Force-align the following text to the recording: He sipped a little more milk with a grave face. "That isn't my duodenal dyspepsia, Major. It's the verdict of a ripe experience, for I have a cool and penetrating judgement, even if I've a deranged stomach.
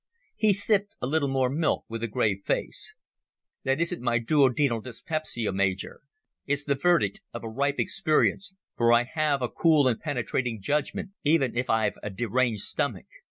He 0.35 0.53
sipped 0.53 0.95
a 0.99 1.05
little 1.05 1.29
more 1.29 1.47
milk 1.47 1.85
with 1.87 2.01
a 2.01 2.07
grave 2.07 2.39
face. 2.39 2.95
"That 3.65 3.79
isn't 3.79 4.01
my 4.01 4.17
duodenal 4.17 4.81
dyspepsia, 4.81 5.51
Major. 5.51 6.01
It's 6.47 6.63
the 6.63 6.73
verdict 6.73 7.21
of 7.33 7.43
a 7.43 7.49
ripe 7.49 7.77
experience, 7.77 8.55
for 8.75 8.91
I 8.93 9.03
have 9.03 9.43
a 9.43 9.47
cool 9.47 9.87
and 9.87 9.99
penetrating 9.99 10.59
judgement, 10.59 11.11
even 11.23 11.55
if 11.55 11.69
I've 11.69 11.99
a 12.01 12.09
deranged 12.09 12.63
stomach. 12.63 13.05